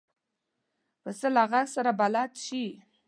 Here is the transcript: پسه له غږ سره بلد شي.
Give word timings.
پسه 1.01 1.27
له 1.35 1.43
غږ 1.51 1.65
سره 1.75 1.91
بلد 2.01 2.31
شي. 2.45 2.65